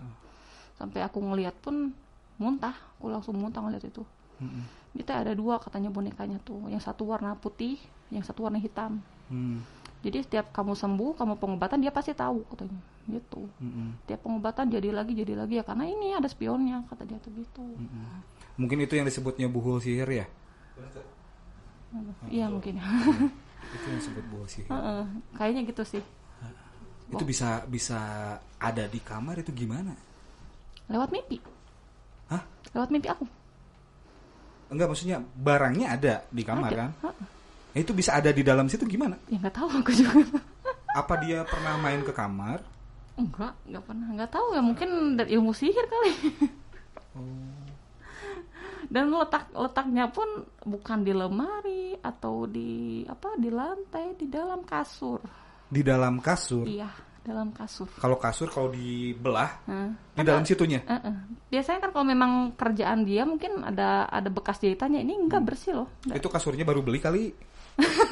[0.75, 1.95] sampai aku ngeliat pun
[2.41, 4.01] muntah aku langsung muntah ngeliat itu
[4.41, 4.65] Mm-mm.
[4.97, 7.77] kita ada dua katanya bonekanya tuh yang satu warna putih
[8.09, 8.97] yang satu warna hitam
[9.31, 9.63] Hmm.
[10.03, 12.75] jadi setiap kamu sembuh kamu pengobatan dia pasti tahu katanya
[13.07, 14.03] gitu Mm-mm.
[14.03, 17.63] tiap pengobatan jadi lagi jadi lagi ya karena ini ada spionnya kata dia tuh gitu
[18.59, 20.27] Mungkin itu yang disebutnya buhul sihir ya?
[22.27, 22.75] iya mungkin
[23.71, 24.67] Itu yang disebut buhul sihir.
[24.75, 25.03] Heeh,
[25.35, 26.03] kayaknya gitu sih
[27.07, 27.99] Itu bisa bisa
[28.57, 29.95] ada di kamar itu gimana?
[30.87, 31.39] lewat mimpi
[32.31, 32.41] Hah?
[32.71, 33.27] lewat mimpi aku
[34.71, 36.79] Enggak maksudnya barangnya ada di kamar Ada.
[36.79, 36.89] kan?
[37.71, 39.19] Nah, itu bisa ada di dalam situ gimana?
[39.27, 40.23] ya nggak tahu aku juga
[40.99, 42.63] Apa dia pernah main ke kamar?
[43.11, 46.11] enggak nggak pernah nggak tahu ya mungkin dari ilmu sihir kali
[48.87, 50.27] dan letak letaknya pun
[50.63, 55.19] bukan di lemari atau di apa di lantai di dalam kasur
[55.67, 56.67] Di dalam kasur.
[56.67, 56.91] iya
[57.21, 60.81] dalam kasur Kalau kasur kalau dibelah Nah, di dalam situnya.
[60.81, 61.15] eh, eh.
[61.47, 65.87] biasanya kan kalau memang kerjaan dia mungkin ada ada bekas jahitannya ini enggak bersih loh
[66.03, 67.23] enggak, Itu kasurnya baru beli kali.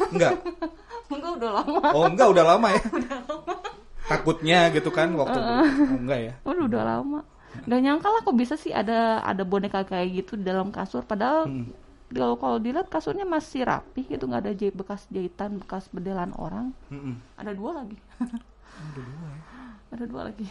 [0.10, 0.38] Enggak.
[1.10, 2.82] enggak udah lama Oh, enggak udah lama ya.
[4.10, 5.50] Takutnya gitu kan waktu beli.
[5.52, 5.66] Oh,
[5.98, 6.34] enggak ya.
[6.42, 7.20] Udah udah lama.
[7.62, 11.02] Gak nyangka lah kok bisa sih ada ada boneka kayak gitu di dalam kasur.
[11.02, 11.74] Padahal Hmm.
[12.10, 16.74] kalau kalau dilihat kasurnya masih rapi gitu nggak ada jahit bekas jahitan bekas bedelan orang.
[16.88, 17.18] Mm-mm.
[17.36, 17.98] Ada dua lagi.
[18.78, 19.42] Udah dua ya.
[19.90, 20.48] ada dua lagi.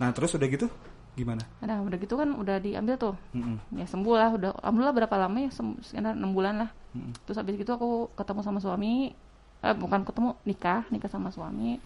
[0.00, 0.66] Nah, terus udah gitu
[1.14, 1.46] gimana?
[1.62, 3.14] Nah udah gitu kan udah diambil tuh.
[3.30, 3.62] Mm-mm.
[3.78, 4.30] Ya sembuh lah.
[4.34, 5.50] Udah alhamdulillah berapa lama ya?
[5.54, 6.70] Sekitar enam bulan lah.
[6.90, 7.14] Mm-mm.
[7.22, 9.14] Terus habis itu aku ketemu sama suami.
[9.62, 11.78] Eh bukan ketemu nikah nikah sama suami.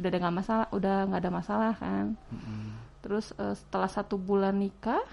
[0.00, 0.66] Udah ada nggak masalah.
[0.72, 2.16] Udah nggak ada masalah kan.
[2.32, 2.64] Mm-mm.
[3.04, 5.04] Terus eh, setelah satu bulan nikah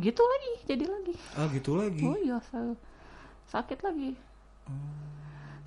[0.00, 1.14] gitu lagi jadi lagi.
[1.36, 2.00] Ah, gitu lagi.
[2.06, 2.78] Oh iya, sa-
[3.52, 4.16] sakit lagi.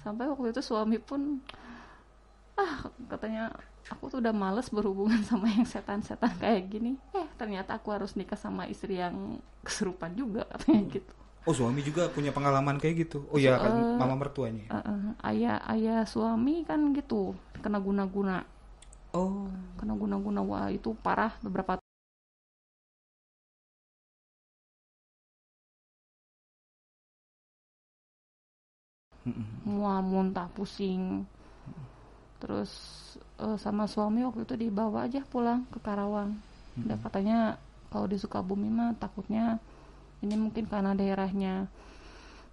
[0.02, 1.40] Sampai waktu itu suami pun
[2.54, 3.50] ah katanya
[3.90, 6.92] aku tuh udah males berhubungan sama yang setan-setan kayak gini.
[7.18, 11.14] Eh ternyata aku harus nikah sama istri yang kesurupan juga katanya gitu.
[11.44, 13.28] Oh, suami juga punya pengalaman kayak gitu.
[13.28, 14.64] Oh iya kan Eh, mama mertuanya.
[14.72, 15.02] Eh, eh,
[15.34, 18.48] ayah ayah suami kan gitu kena guna-guna
[19.14, 19.46] Oh.
[19.78, 21.78] kena guna-guna wah itu parah beberapa
[29.64, 31.04] mual muntah pusing
[32.44, 32.72] terus
[33.40, 36.36] eh, sama suami waktu itu dibawa aja pulang ke Karawang.
[36.76, 37.56] Dan katanya
[37.88, 39.64] kalau di Sukabumi mah takutnya
[40.20, 41.72] ini mungkin karena daerahnya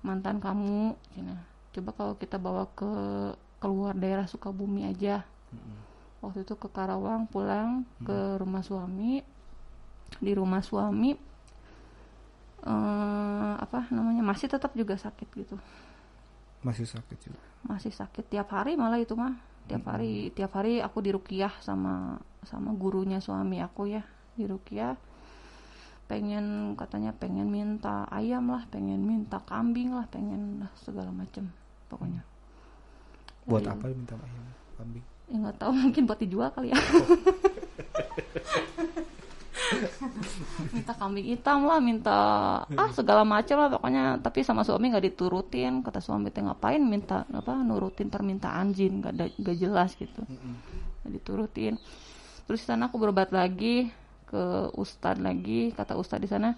[0.06, 0.94] mantan kamu.
[1.10, 1.42] Cina.
[1.70, 2.92] coba kalau kita bawa ke
[3.58, 5.26] keluar daerah Sukabumi aja.
[6.22, 9.26] Waktu itu ke Karawang pulang ke rumah suami.
[10.22, 11.18] Di rumah suami
[12.62, 15.56] eh, apa namanya masih tetap juga sakit gitu.
[16.62, 17.40] Masih sakit juga.
[17.60, 18.24] masih sakit.
[18.28, 23.62] Tiap hari malah itu mah tiap hari tiap hari aku dirukiah sama sama gurunya suami
[23.62, 24.02] aku ya
[24.34, 24.98] dirukiah
[26.10, 31.46] pengen katanya pengen minta ayam lah pengen minta kambing lah pengen lah segala macem
[31.86, 32.26] pokoknya
[33.46, 33.78] Buat Ayam.
[33.78, 35.04] apa minta ayam kambing?
[35.30, 36.78] ya nggak tahu mungkin buat dijual kali ya
[40.74, 42.18] minta kambing hitam lah minta
[42.64, 44.04] ah segala macam lah pokoknya.
[44.20, 45.82] Tapi sama suami nggak diturutin.
[45.84, 49.00] Kata suami teh ngapain minta apa nurutin permintaan jin?
[49.00, 50.22] Nggak ada nggak jelas gitu.
[51.02, 51.74] Nggak diturutin.
[52.46, 53.90] Terus di sana aku berobat lagi
[54.26, 55.70] ke ustad lagi.
[55.74, 56.54] Kata ustad di sana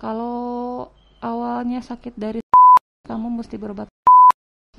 [0.00, 0.88] kalau
[1.20, 2.40] awalnya sakit dari
[3.08, 3.88] kamu mesti berobat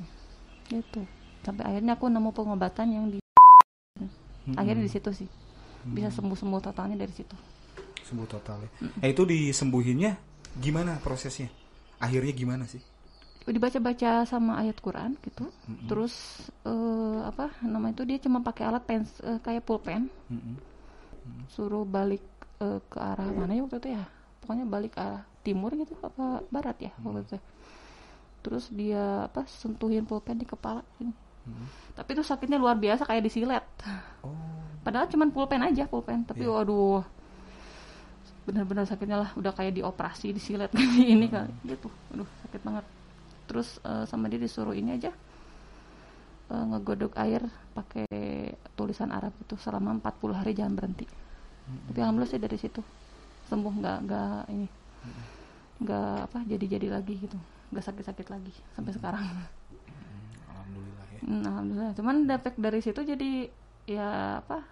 [0.73, 1.05] gitu.
[1.41, 3.21] Sampai akhirnya aku nemu pengobatan yang di
[4.57, 5.40] akhirnya di situ sih
[5.85, 7.35] bisa sembuh sembuh totalnya dari situ
[8.01, 8.69] Sembuh total ya.
[8.99, 10.19] Nah, itu disembuhinnya
[10.59, 11.47] gimana prosesnya?
[12.01, 12.81] Akhirnya gimana sih?
[13.49, 15.49] dibaca-baca sama ayat Quran gitu
[15.89, 20.55] terus eh, apa nama itu dia cuma pakai alat pens eh, kayak pulpen Mm-mm.
[21.49, 22.21] suruh balik
[22.61, 24.03] eh, ke arah mana ya waktu itu ya
[24.45, 27.37] pokoknya balik ke arah timur gitu apa barat ya waktu itu
[28.45, 31.13] terus dia apa sentuhin pulpen di kepala gini.
[31.97, 33.65] tapi itu sakitnya luar biasa kayak disilet
[34.21, 34.50] Oh.
[34.81, 36.25] Padahal cuma pulpen aja pulpen.
[36.25, 36.53] Tapi Iya.
[36.61, 37.01] waduh
[38.41, 39.29] benar-benar sakitnya lah.
[39.37, 41.87] Udah kayak dioperasi disilet kayak ini kali gitu.
[42.13, 42.85] Aduh sakit banget.
[43.49, 45.11] Terus eh, sama dia disuruh ini aja
[46.49, 48.07] eh, ngegodok air pakai
[48.75, 51.05] tulisan Arab itu selama 40 hari jangan berhenti.
[51.87, 52.81] Tapi alhamdulillah sih dari situ
[53.47, 54.67] sembuh nggak nggak ini
[55.81, 57.37] nggak apa jadi-jadi lagi gitu.
[57.71, 59.25] Nggak sakit-sakit lagi sampai sekarang.
[61.21, 63.45] Hmm, alhamdulillah cuman efek dari situ jadi
[63.85, 64.65] ya apa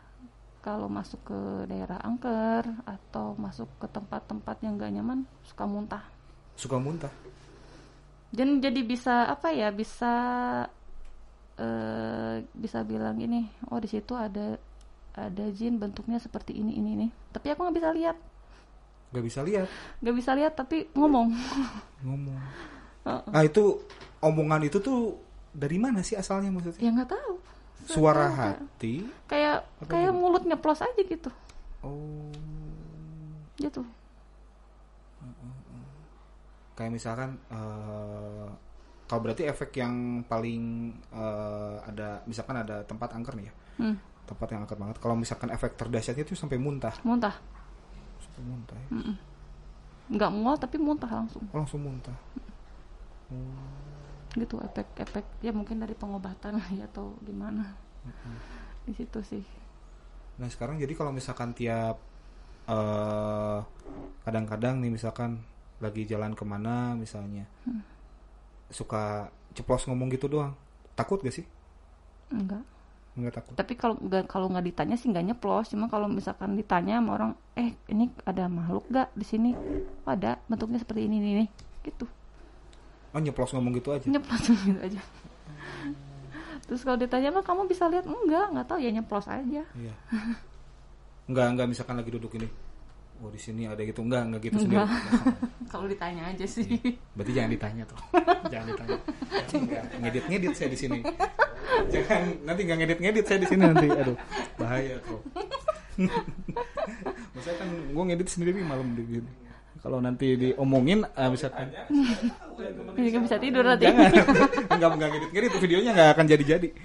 [0.60, 6.04] kalau masuk ke daerah angker atau masuk ke tempat-tempat yang gak nyaman suka muntah
[6.56, 7.12] Suka muntah.
[8.30, 10.14] dan jadi bisa apa ya bisa
[11.56, 14.56] eh bisa bilang ini oh di situ ada
[15.12, 18.18] ada jin bentuknya seperti ini ini nih tapi aku nggak bisa lihat
[19.10, 19.66] Gak bisa lihat
[20.00, 21.34] nggak bisa lihat tapi ngomong
[22.06, 22.38] ngomong.
[23.10, 23.32] Heeh.
[23.34, 23.82] Ah itu
[24.22, 25.18] omongan itu tuh
[25.50, 26.78] dari mana sih asalnya maksudnya?
[26.78, 27.34] ya nggak tahu
[27.84, 28.94] Suara tahu, hati.
[29.26, 30.20] kayak Apa kayak gimana?
[30.20, 31.30] mulut nyeplos aja gitu
[31.80, 32.32] Oh.
[33.56, 33.82] gitu
[36.74, 38.48] Kayak misalkan eh
[39.04, 40.64] kalau berarti efek yang paling
[41.12, 43.54] eh, ada misalkan ada tempat angker nih ya.
[43.80, 44.96] hmm, Tempat yang angker banget.
[44.98, 46.94] Kalau misalkan efek terdahsyatnya itu sampai muntah.
[47.02, 47.36] muntah
[48.22, 48.90] Sampai muntah ya.
[50.10, 52.16] Nggak mual tapi muntah langsung Oh, langsung muntah.
[54.40, 57.76] Gitu efek-efek ya mungkin dari pengobatan ya atau gimana.
[58.88, 59.44] Di situ sih.
[60.40, 62.00] Nah sekarang jadi kalau misalkan tiap
[62.70, 63.60] eh
[64.24, 65.42] kadang-kadang nih misalkan
[65.82, 67.50] lagi jalan ke mana misalnya
[68.70, 70.54] suka ceplos ngomong gitu doang
[70.94, 71.46] takut gak sih?
[72.30, 72.62] Enggak.
[73.18, 73.54] Nggak takut?
[73.58, 77.32] Tapi kalau nggak kalau nggak ditanya sih nggak nyeplos cuma kalau misalkan ditanya sama orang
[77.58, 79.52] eh ini ada makhluk gak di sini?
[80.06, 81.50] Oh, ada bentuknya seperti ini nih.
[81.80, 82.06] gitu
[83.14, 84.06] oh nyeplos ngomong gitu aja?
[84.06, 85.02] Nyeplos gitu aja.
[86.70, 88.06] Terus kalau ditanya mah kamu bisa lihat?
[88.06, 88.78] Enggak nggak tahu.
[88.78, 89.64] Ya nyeplos aja.
[89.66, 89.94] Iya.
[91.26, 92.46] Nggak nggak misalkan lagi duduk ini.
[93.20, 94.06] Oh di sini ada gitu.
[94.06, 94.86] Nggak nggak gitu Enggak.
[94.86, 95.34] sendiri
[95.74, 96.70] kalau ditanya aja sih.
[97.18, 98.00] Berarti jangan ditanya tuh.
[98.54, 99.00] Jangan ditanya.
[99.98, 101.00] Ngedit ngedit saya di sini.
[101.90, 103.88] Jangan nanti nggak ngedit ngedit saya di sini nanti.
[103.90, 104.18] Aduh
[104.62, 105.20] bahaya tuh.
[107.34, 109.49] Maksudnya kan gue ngedit sendiri malam di sini
[109.80, 111.72] kalau nanti diomongin ah, misalkan
[113.00, 113.88] ini kan bisa tidur nanti.
[113.88, 114.12] Jangan.
[114.76, 116.70] Nggak nggak ngedit ngedit videonya nggak akan jadi jadi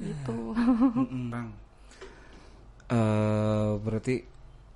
[0.00, 0.56] gitu
[1.28, 1.48] bang.
[2.90, 4.14] Eh, berarti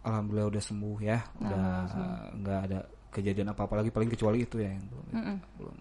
[0.05, 1.19] alhamdulillah udah sembuh ya.
[1.41, 1.65] Udah
[2.37, 2.79] nggak ada
[3.11, 5.37] kejadian apa apa lagi paling kecuali itu ya yang belum Mm-mm.
[5.59, 5.77] belum.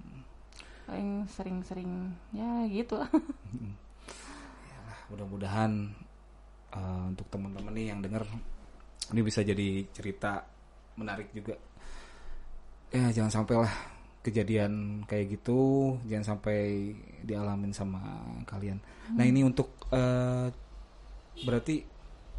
[0.88, 1.92] Paling sering-sering
[2.32, 2.96] ya gitu.
[3.04, 3.10] Lah
[5.12, 5.92] mudah-mudahan
[6.74, 8.26] uh, untuk teman-teman nih yang denger
[9.14, 10.42] ini bisa jadi cerita
[10.98, 11.56] menarik juga.
[12.94, 13.74] Ya jangan sampai lah
[14.24, 16.94] kejadian kayak gitu jangan sampai
[17.26, 18.00] dialamin sama
[18.46, 18.80] kalian.
[19.14, 20.48] Nah ini untuk uh,
[21.42, 21.82] berarti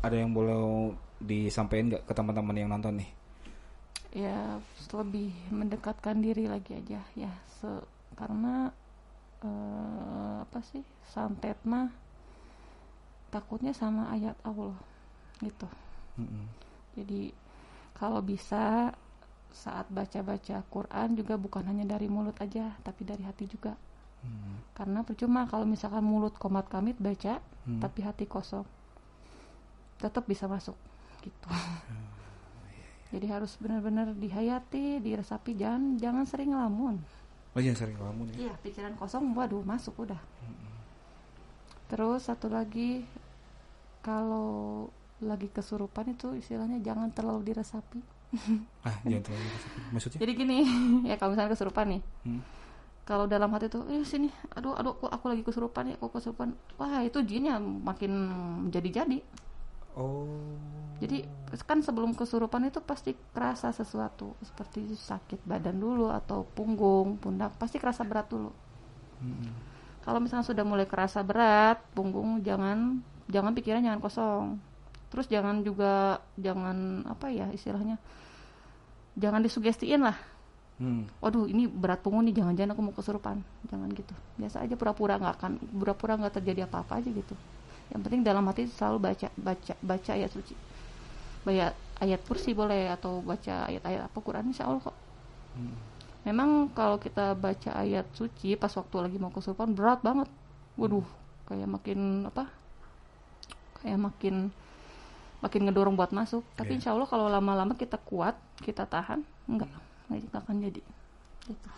[0.04, 3.10] ada yang boleh disampaikan nggak ke teman-teman yang nonton nih?
[4.14, 4.62] Ya
[4.94, 7.32] lebih mendekatkan diri lagi aja ya.
[7.58, 8.70] Se- karena
[9.42, 11.90] eh, apa sih santet mah
[13.34, 14.78] takutnya sama ayat Allah
[15.42, 15.66] gitu.
[16.14, 16.46] Mm-mm.
[16.94, 17.34] jadi
[17.98, 18.94] kalau bisa
[19.50, 23.74] saat baca-baca Quran juga bukan hanya dari mulut aja tapi dari hati juga.
[24.24, 24.56] Hmm.
[24.72, 27.80] karena percuma kalau misalkan mulut komat kamit baca Hmm.
[27.80, 28.64] tapi hati kosong.
[30.00, 30.76] Tetap bisa masuk
[31.24, 31.48] gitu.
[33.12, 35.56] Jadi harus benar-benar dihayati diresapi.
[35.56, 37.00] Jangan jangan sering ngelamun
[37.54, 38.36] oh jangan sering ngelamun ya.
[38.50, 40.18] Iya pikiran kosong waduh masuk udah.
[41.86, 43.06] Terus satu lagi
[44.04, 44.88] kalau
[45.24, 48.00] lagi kesurupan itu istilahnya jangan terlalu diresapi.
[48.84, 49.78] Ah jangan terlalu diresapi.
[49.94, 50.18] maksudnya?
[50.20, 50.58] Jadi gini
[51.10, 52.02] ya kalau misalnya kesurupan nih.
[52.28, 52.42] Hmm.
[53.04, 56.52] kalau dalam hati tuh eh sini aduh aduh kok aku lagi kesurupan ya kok kesurupan.
[56.80, 58.12] Wah itu jinnya makin
[58.68, 59.20] jadi-jadi.
[59.96, 60.56] Oh.
[61.00, 61.24] Jadi
[61.68, 67.76] kan sebelum kesurupan itu pasti kerasa sesuatu seperti sakit badan dulu atau punggung pundak pasti
[67.78, 68.50] kerasa berat dulu.
[69.22, 69.52] Mm-mm.
[70.04, 74.46] kalau misalnya sudah mulai kerasa berat punggung jangan jangan pikiran jangan kosong.
[75.08, 77.96] Terus jangan juga jangan apa ya istilahnya
[79.14, 80.18] jangan disugestiin lah.
[80.74, 81.06] Hmm.
[81.22, 83.38] waduh ini berat punggung nih jangan-jangan aku mau kesurupan.
[83.70, 84.10] Jangan gitu.
[84.34, 87.34] Biasa aja pura-pura nggak akan pura-pura nggak terjadi apa-apa aja gitu.
[87.94, 90.58] Yang penting dalam hati selalu baca baca baca ayat suci.
[91.46, 91.70] Baca
[92.02, 94.96] ayat kursi boleh atau baca ayat-ayat apa Quran insya Allah kok.
[95.54, 95.78] Hmm.
[96.26, 100.26] memang kalau kita baca ayat suci pas waktu lagi mau kesurupan berat banget.
[100.74, 101.06] Waduh
[101.46, 102.50] kayak makin apa
[103.84, 104.48] kayak makin
[105.38, 106.40] makin ngedorong buat masuk.
[106.56, 106.76] Tapi Iya.
[106.80, 108.32] insya Allah kalau lama-lama kita kuat
[108.64, 109.68] kita tahan enggak
[110.08, 110.80] nggak akan jadi.
[111.44, 111.70] Gitu.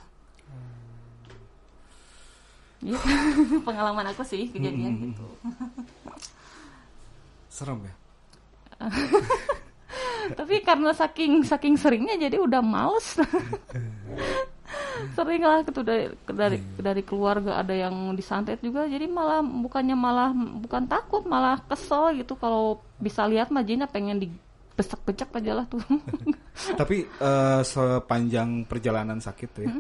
[2.87, 2.99] Gitu.
[3.67, 5.05] pengalaman aku sih kejadian Hmm.
[5.11, 5.27] gitu.
[7.51, 7.95] Serem ya?
[10.39, 13.17] Tapi karena saking saking seringnya jadi udah males
[15.17, 18.89] sering lah gitu dari dari dari keluarga ada yang disantet juga.
[18.89, 22.35] Jadi malah bukannya malah bukan takut malah kesel gitu.
[22.37, 25.83] Kalau bisa lihat mah jinnya pengen dibecek-becek aja lah tuh.
[26.81, 29.75] Tapi eh, sepanjang perjalanan sakit tuh ya,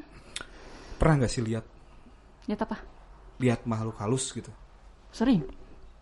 [0.97, 1.65] Pernah nggak sih lihat?
[2.49, 2.77] Lihat apa?
[3.41, 4.49] Lihat makhluk halus gitu?
[5.17, 5.41] sering?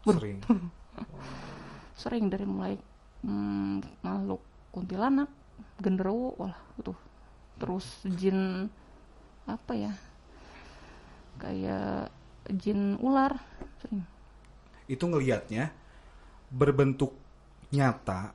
[0.03, 0.39] Sering.
[2.03, 2.75] sering dari mulai
[3.23, 4.43] hmm, makhluk
[4.75, 5.31] kuntilanak
[5.79, 6.99] genderuwo wah tuh
[7.57, 7.87] terus
[8.19, 8.67] jin
[9.45, 9.93] apa ya
[11.39, 12.09] kayak
[12.57, 13.37] jin ular
[13.81, 14.05] sering.
[14.89, 15.73] Itu ngelihatnya
[16.53, 17.13] berbentuk
[17.73, 18.31] nyata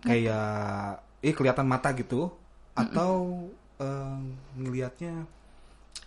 [0.00, 2.32] kayak eh kelihatan mata gitu
[2.72, 3.44] atau
[3.78, 4.18] eh,
[4.56, 5.28] ngelihatnya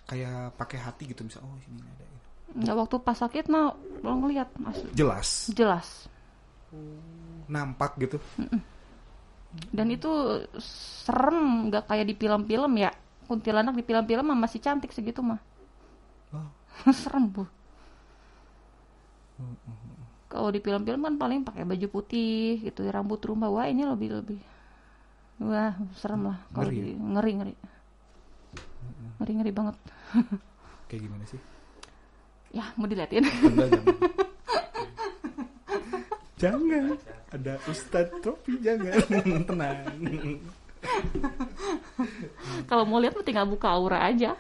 [0.10, 2.28] kayak pakai hati gitu misal oh sini ada gitu.
[2.54, 5.50] nggak waktu pas sakit mah belum ngeliat asli jelas?
[5.54, 5.88] Jelas.
[7.48, 8.18] Nampak gitu?
[9.70, 10.10] Dan itu
[11.06, 12.92] serem nggak kayak di film-film ya
[13.26, 15.40] kuntilanak di film-film mah masih cantik segitu mah.
[16.34, 16.50] Oh.
[17.02, 17.44] serem bu.
[20.30, 23.50] Kalau di film-film kan paling pakai baju putih gitu rambut rumah.
[23.54, 24.40] Wah ini lebih lebih.
[25.44, 26.84] Wah serem lah kalau Ngeri ya?
[26.84, 27.34] di ngeri.
[27.34, 27.54] Ngeri
[29.18, 29.76] ngeri ngeri banget.
[30.90, 31.40] Kayak gimana sih?
[32.54, 33.26] Ya mau diliatin.
[33.26, 33.96] Enggak, jangan.
[36.38, 36.84] jangan.
[37.34, 38.94] Ada Ustadz Tropi jangan.
[39.50, 39.82] Tenang
[42.70, 44.38] kalau mau lihat tinggal buka aura aja.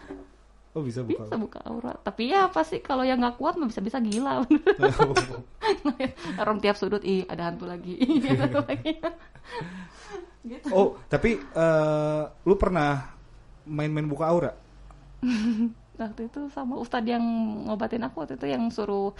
[0.73, 1.93] Oh bisa buka bisa buka aura.
[2.01, 4.41] Tapi ya pasti kalau yang nggak kuat mah bisa bisa gila.
[6.41, 7.93] Orang tiap sudut ih ada hantu lagi.
[8.01, 8.91] Ada hantu lagi.
[10.43, 10.67] Gitu.
[10.73, 13.13] Oh tapi eh, lu pernah
[13.69, 14.51] main-main buka aura?
[15.93, 17.23] Waktu itu sama ustadz yang
[17.69, 19.13] ngobatin aku waktu itu yang suruh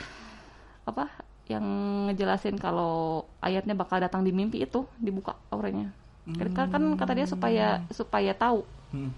[0.84, 1.08] apa
[1.48, 1.64] yang
[2.10, 5.92] ngejelasin kalau ayatnya bakal datang di mimpi itu dibuka auranya
[6.24, 9.12] kan kan kata dia supaya supaya tahu Hmm.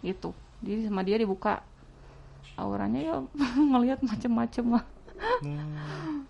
[0.00, 1.64] gitu jadi sama dia dibuka
[2.54, 3.14] auranya ya
[3.72, 4.84] ngelihat macem-macem lah
[5.42, 6.22] Hmm.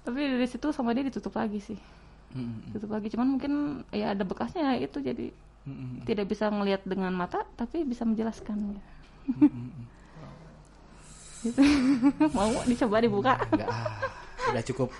[0.00, 1.78] tapi dari situ sama dia ditutup lagi sih
[2.32, 2.64] Hmm.
[2.66, 3.52] ditutup lagi cuman mungkin
[3.90, 5.28] ya ada bekasnya itu jadi
[5.64, 6.04] Hmm.
[6.04, 8.84] tidak bisa ngelihat dengan mata tapi bisa menjelaskan gitu.
[12.36, 13.68] mau dicoba dibuka Enggak,
[14.54, 14.90] ah, udah cukup.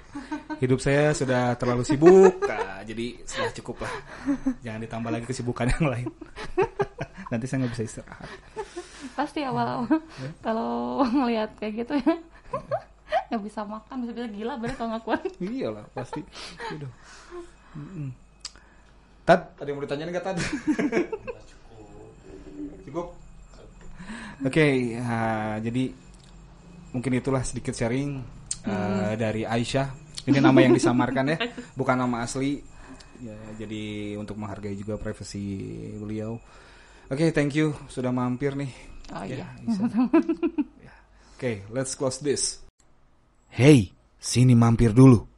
[0.58, 3.92] Hidup saya sudah terlalu sibuk, ah, jadi sudah cukup lah.
[4.66, 6.08] Jangan ditambah lagi kesibukan yang lain.
[7.30, 8.30] Nanti saya nggak bisa istirahat.
[9.14, 9.86] pasti awal-awal
[10.40, 12.16] kalau ngelihat kayak gitu ya
[13.30, 16.20] nggak bisa makan bisa bisa gila bener kalau nggak kuat Iyalah pasti.
[16.74, 16.90] Udah.
[19.24, 20.36] Tad, ada yang mau ditanyain nggak Tad?
[22.84, 23.16] Cukup.
[24.44, 25.94] Oke, ah, jadi
[26.92, 28.20] mungkin itulah sedikit sharing
[28.66, 29.88] uh, dari Aisyah.
[30.24, 31.38] Ini nama yang disamarkan ya,
[31.78, 32.60] bukan nama asli.
[33.20, 35.44] Ya, jadi untuk menghargai juga privasi
[35.96, 36.40] beliau.
[37.08, 38.72] Oke, thank you sudah mampir nih.
[39.12, 39.46] oh Ya, iya.
[40.80, 40.94] Ya.
[41.36, 42.64] Oke, let's close this.
[43.52, 45.33] Hey, sini mampir dulu.